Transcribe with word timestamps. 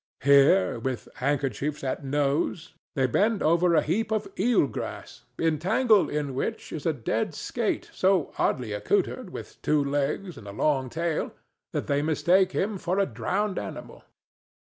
Here, 0.23 0.79
with 0.79 1.07
handkerchiefs 1.17 1.83
at 1.83 2.03
nose, 2.03 2.73
they 2.95 3.05
bend 3.05 3.43
over 3.43 3.75
a 3.75 3.83
heap 3.83 4.09
of 4.11 4.27
eel 4.39 4.65
grass 4.65 5.25
entangled 5.37 6.09
in 6.09 6.33
which 6.33 6.71
is 6.73 6.87
a 6.87 6.91
dead 6.93 7.35
skate 7.35 7.91
so 7.93 8.33
oddly 8.39 8.73
accoutred 8.73 9.29
with 9.29 9.61
two 9.61 9.83
legs 9.83 10.39
and 10.39 10.47
a 10.47 10.51
long 10.53 10.89
tail 10.89 11.33
that 11.71 11.85
they 11.85 12.01
mistake 12.01 12.51
him 12.51 12.79
for 12.79 12.97
a 12.97 13.05
drowned 13.05 13.59
animal. 13.59 14.03